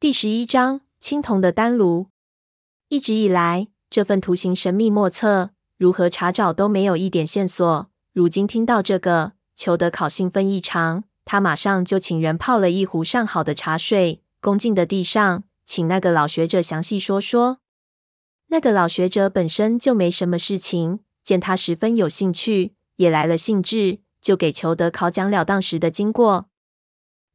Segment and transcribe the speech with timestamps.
[0.00, 2.06] 第十一章青铜的丹炉。
[2.88, 7.90] 一直以来，这份图形神秘莫测，如何查找都没有一点线索。
[8.14, 17.58] 如今听到这个，裘德考兴奋异常，他马上就请人泡了一壶上好的茶水，恭敬地递上，请那个老学者详细说说。
[18.46, 26.46] 那个老学者本身就没什么事情，见他十分有兴趣，也来了兴致，就给裘德考讲了当时的经过。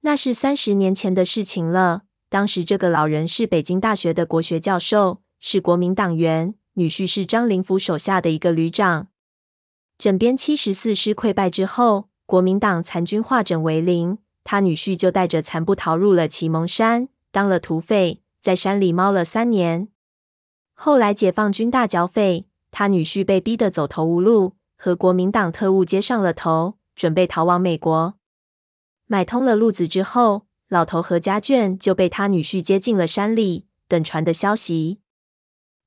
[0.00, 2.04] 那是三十年前的事情了。
[2.34, 9.06] 当时这个老人是北京大学的国学教授，是国民党员，女婿是张灵甫手下的一个旅长。
[9.96, 19.86] 整编七十四师溃败之后，国民党残军化整为零，他女婿就带着残部逃入了祁蒙山，当了土匪，在山里猫了三年。
[20.72, 28.14] 后来解放军大剿匪，他女婿被逼得走投无路，和国民党特务接上了头，准备逃往美国。
[29.06, 30.46] 买通了路子之后。
[30.68, 35.00] 老头和家眷就被他女婿接进了山里，等传的消息。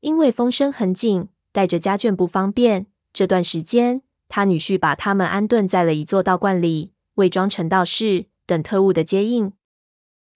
[0.00, 2.86] 因为风声很紧，带着家眷不方便。
[3.12, 9.52] 这段时间，他女婿把他们安顿在了一座道观里，伪装成道士，等特务的接应。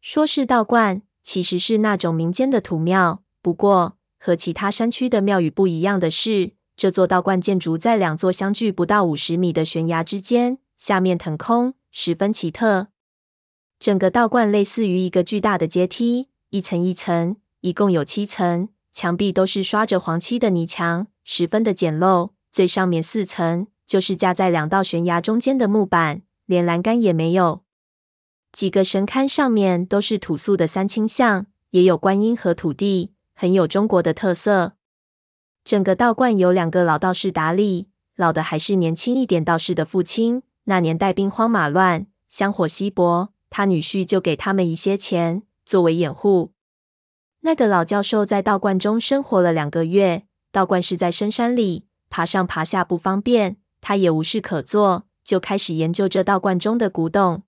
[0.00, 3.22] 说是道观，其实是那种民间的土庙。
[3.40, 12.88] 不过，和其他山区的庙宇不一样的是，这座道观建筑在两座相距不到五十米的悬崖之间，下面腾空，十分奇特。
[13.84, 22.30] 整个道观类似于一个巨大的阶梯，一层一层，一共有七层，墙壁都是刷着黄漆的泥墙，十分的简陋。
[22.50, 27.60] 最上面四层就是架在两道悬崖中间的木板，连栏杆也没有。
[28.52, 34.76] 几个神龛上面都是土塑的三清像，也有观音和土地，很有中国的特色。
[35.62, 40.42] 整个道观有两个老道士打理，老的还是年轻一点道士的父亲。
[40.64, 43.28] 那年代兵荒马乱，香火稀薄。
[43.56, 46.50] 他女婿就给他们一些钱作为掩护。
[47.42, 50.26] 那个老教授在道观中生活了两个月。
[50.50, 53.58] 道观是在深山里，爬上爬下不方便。
[53.80, 57.44] 他也无事可做，就开始研究这道观中的古董。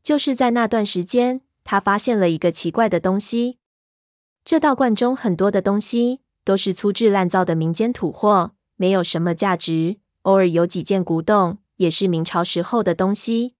[0.00, 3.58] 就是在那段时间，他发现了一个奇怪的东西。
[4.44, 9.96] 这道观中很多的东西都是粗制滥造的民间土货，没有什么价值。
[10.22, 13.56] 偶尔有几件古董，也是明朝时候的东西。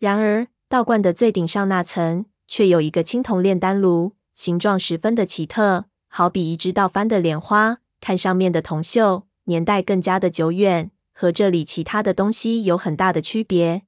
[0.00, 7.80] 然而，道观的最顶上那层，却有一个青铜炼丹炉，形状十分的奇特，好比一只倒翻的莲花。
[8.00, 13.82] 看上面的铜锈，年代更加的久远，和这里其他的东西有很大的区别。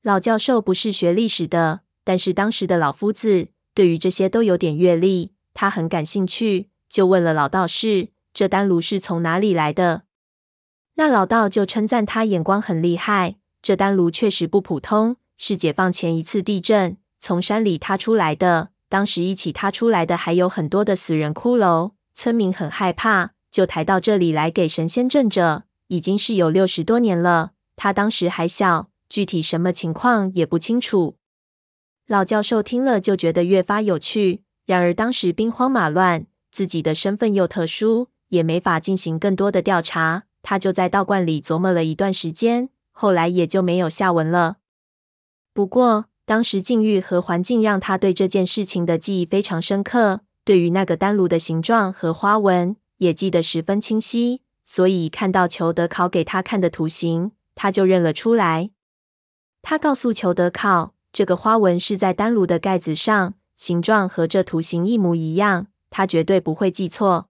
[0.00, 10.04] 老教授不是学历史的，但是当时的老夫子对于这些都有点阅历，他很感兴趣，就问了老道士：“这丹炉是从哪里来的？”
[10.96, 15.18] 那老道就称赞他眼光很厉害，这丹炉确实不普通。
[15.42, 18.72] 是解放前一次地震从山里塌出来的。
[18.90, 25.64] 当时一起塌出来的还有很多的死人骷髅，村民很害怕，就抬到这里来给神仙镇着。
[25.86, 27.52] 已经是有六十多年了。
[27.74, 31.16] 他当时还小，具体什么情况也不清楚。
[32.06, 34.42] 老教授听了就觉得越发有趣。
[34.66, 40.24] 然而当时兵荒马乱，自己的身份又特殊，也没法进行更多的调查。
[40.42, 44.58] 他就在道观里琢磨了一段时间，后来也就没有下文了。
[45.60, 54.40] 不过，当时境遇和环境让他对这件事情的记忆非常深刻，对于那个丹炉的形状和花纹也记得十分清晰。
[54.64, 58.70] 所以看到裘德考给他看的图形，他就认了出来。
[59.60, 67.28] 他告诉裘德考，这个花纹是在丹炉的盖子上，形状和这图形一模一样，他绝对不会记错。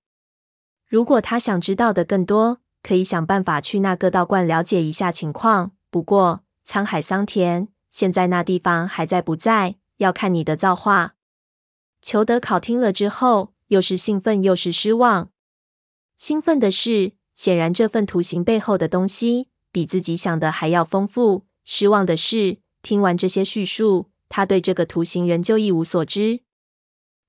[0.87, 5.73] 如果他想知道的更多，可以想办法去那个道观了解一下情况。
[5.91, 7.67] 不过，沧海桑田。
[7.91, 9.77] 现在那地方还在不在？
[9.99, 11.15] 要看你的造化。
[12.01, 15.31] 裘德考听了之后，又是兴奋又是失望。
[16.17, 26.41] 兴奋的是，显然这份图形背后的东西比自己想的还要丰富；失望的是，听完这些叙述，他对这个图形仍旧一无所知。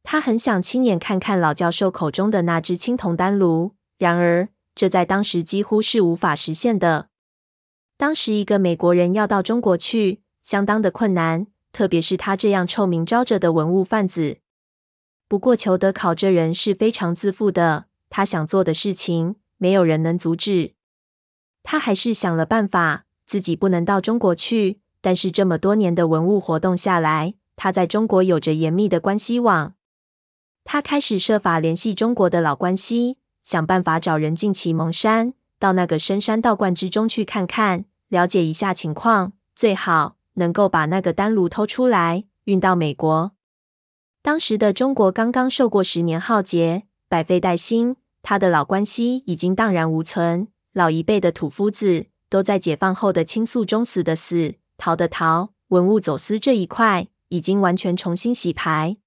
[0.03, 7.09] 他很想亲眼看看老教授口中的那只青铜丹炉，然而这在当时几乎是无法实现的。
[7.97, 10.20] 当时一个美国人要到中国去。
[10.43, 14.37] 相当的困难，特别是他这样臭名昭著的文物贩子。
[15.27, 20.73] 不过，裘德考这人是非常自负的，他想做的事情，没有人能阻止。
[21.63, 29.75] 他还是想了办法，自己不能到中国去，但是这么多年的文物活动下来，他在中国有着严密的关系网。
[30.63, 40.17] 他开始设法联系中国的老关系，想办法找人进祁蒙山，到那个深山道观之中去看看，了解一下情况，最好。
[40.35, 43.31] 能够把那个丹炉偷出来，运到美国。
[44.21, 58.97] 当时的中国刚刚受过十年浩劫，百废待兴，他的老关系已经荡然无存，老一辈的土夫子都在解放后的倾诉中死的死，逃的逃，文物走私这一块已经完全重新洗牌。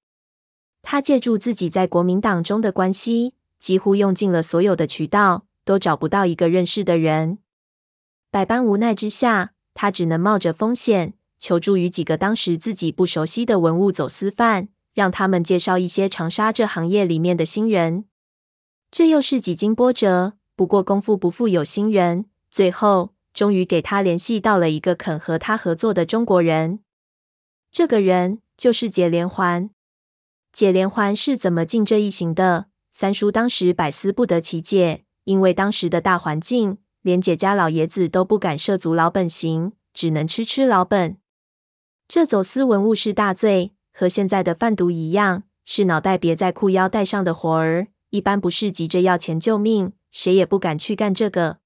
[0.83, 7.39] 他借助自己在国民党中的关系，几乎用尽了所有的渠道，都找不到一个认识的人。
[8.31, 18.05] 百般无奈之下，他只能冒着风险，求助于几个当时自己不熟悉的文物走私犯，让他们介绍一些长沙这行业里面的新人。
[18.91, 26.79] 这又是几经波折，不过功夫不负有心人，最后终于给他联系到了一个肯和他合作的中国人。
[27.73, 29.71] 这个人就是解连环。
[30.53, 32.67] 解连环是怎么进这一行的？
[32.93, 41.19] 三叔当时百思不得其解，因为当时的大环境，连姐家老爷子都不敢涉足老本行，只能吃吃老本。
[42.09, 47.89] 这走私文物是大罪，和现在的贩毒一样，是脑袋别在裤腰带上的活儿。
[48.09, 51.59] 一般不是急着要钱救命，谁也不敢去干这个。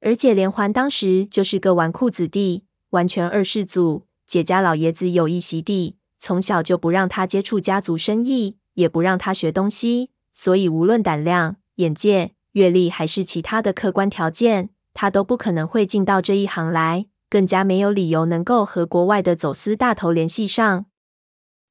[0.00, 4.06] 而解连环当时就是个纨绔子弟，完全二世祖。
[4.26, 20.86] 姐家老爷子有一席地，从小就不让他接触家族生意，也不让他学东西，所以无论胆量、眼界、阅历还是其他的客观条件，他都不可能会进到这一行来，更加没有理由能够和国外的走私大头联系上。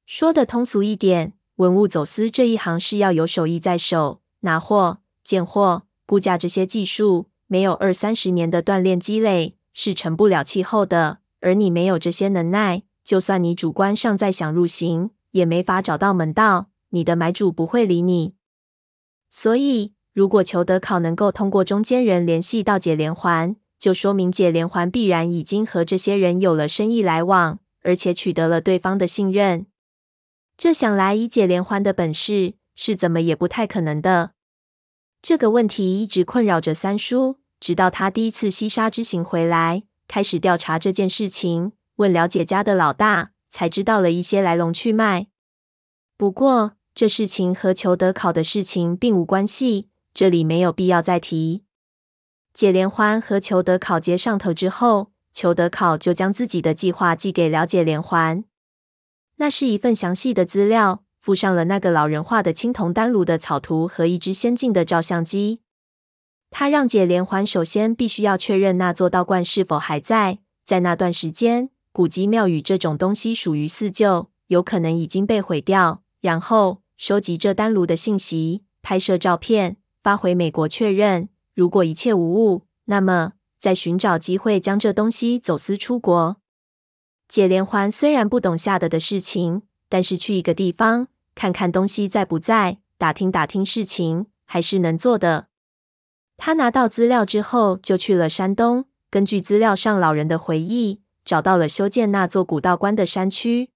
[0.06, 11.18] 说得通俗一点，文物走私这一行是要有手艺在手，拿货、鉴货、估价这些技术，没有二三十年的锻炼积累，是成不了气候的。
[11.40, 16.68] 而你没有这些能耐，就算你主观上再想入行，也没法找到门道。
[16.90, 18.36] 你的买主不会理你。
[19.28, 29.66] 所以，如果裘德考能够通过中间人联系到解连环，就说明解连环必然已经和这些人有了生意来往，而且取得了对方的信任。
[30.56, 34.30] 这想来，以解连环的本事，是怎么也不太可能的。
[35.20, 39.82] 这个问题一直困扰着三叔，直到他第一次西沙之行回来。
[40.08, 45.26] 开始调查这件事情，问了解家的老大，才知道了一些来龙去脉。
[46.16, 51.62] 不过，这事情和裘德考的事情并无关系，这里没有必要再提。
[52.54, 58.42] 解连环和裘德考接上头之后，裘德考就将自己的计划寄给了解连环。
[59.34, 65.60] 那是一份详细的资料，附上了那个老人画的青铜丹炉的草图和一支先进的照相机。
[66.48, 70.38] 他让解连环首先必须要确认那座道观是否还在。
[70.64, 76.02] 在那段时间，古迹庙宇这种东西属于四旧，有可能已经被毁掉。
[76.22, 79.76] 然后收集这丹炉的信息，拍摄照片，
[80.06, 81.30] 发回美国确认。
[81.52, 86.36] 如果一切无误，那么再寻找机会将这东西走私出国。
[87.26, 95.48] 解连环虽然不懂下得的事情，但是去一个地方看看东西在不在，打听打听事情，还是能做的。
[96.36, 98.84] 他拿到资料之后，就去了山东。
[99.10, 103.70] 根据资料上老人的回忆，找到了修建那座古道观的山区。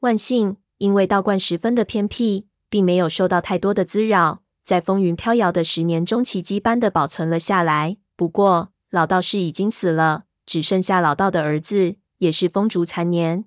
[0.00, 7.96] 万幸，因为道观十分的偏僻，并没有受到太多的滋扰，在风云飘摇的十年中，奇迹般的保存了下来。
[8.14, 13.46] 不过，老道士已经死了，只剩下老道的儿子，也是风烛残年。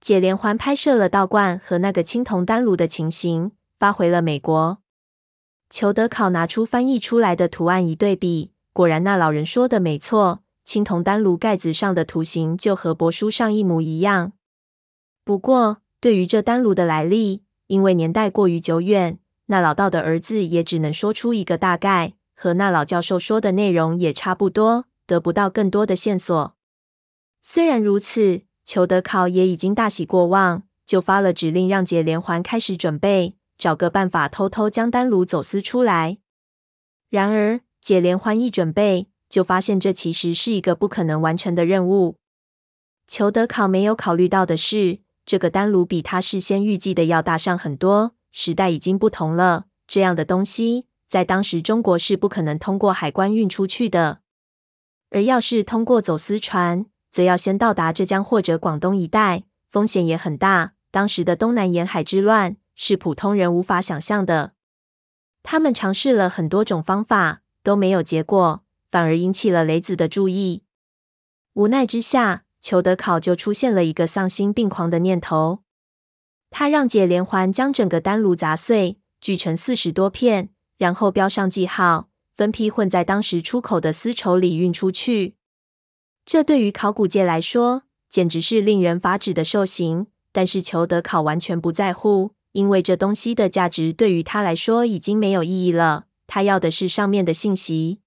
[0.00, 4.78] 解连环拍摄了道观和那个青铜丹炉的情形，发回了美国。
[5.68, 14.32] 裘德考拿出翻译出来的图案一对比，果然那老人说的没错，青铜丹炉盖子上的图形就和帛书上一模一样。
[15.26, 19.18] 不过，对于这丹炉的来历，因为年代过于久远，
[19.52, 26.56] 那老道的儿子也只能说出一个大概，和那老教授说的内容也差不多，得不到更多的线索。
[27.42, 33.34] 虽然如此，裘德考也已经大喜过望，就发了指令，让解连环开始准备。
[33.58, 36.16] 找个办法偷偷将丹炉走私出来。
[37.10, 42.16] 然而，解连环一准备，就发现这其实是一个不可能完成的任务。
[43.06, 48.14] 裘德考没有考虑到的是，这个丹炉比他事先预计的要大上很多。
[48.32, 54.20] 时代已经不同了，这样的东西在当时中国是不可能通过海关运出去的。
[55.10, 60.72] 而要是通过走私船，则要先到达浙江或者广东一带，风险也很大。
[60.90, 64.52] 当时的东南沿海之乱，是普通人无法想象的。
[65.42, 70.64] 他们尝试了很多种方法，都没有结果，反而引起了雷子的注意。
[71.54, 75.61] 无奈之下，裘德考就出现了一个丧心病狂的念头。
[76.52, 85.34] 他让解连环将整个丹炉砸碎，锯成四十多片，然后标上记号，分批混在当时出口的丝绸里运出去。
[86.24, 90.06] 这对于考古界来说，简直是令人发指的兽刑。
[90.34, 96.04] 但是裘德考完全不在乎，因为这东西的价值对于他来说已经没有意义了。
[96.26, 98.00] 他要的是上面的信息。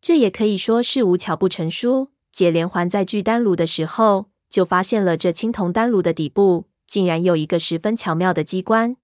[0.00, 2.12] 这也可以说是无巧不成书。
[2.32, 8.96] 解连环在锯丹炉的时候，就发现了这青铜丹炉的底部竟然有一个十分巧妙的机关。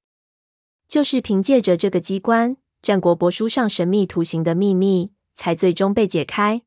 [0.87, 6.63] 就是凭借着这个机关，战国帛书上神秘图形的秘密才最终被解开。